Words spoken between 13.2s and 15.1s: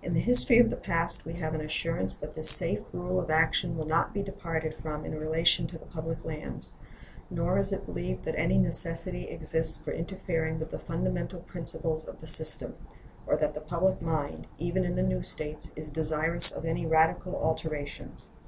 or that the public mind, even in the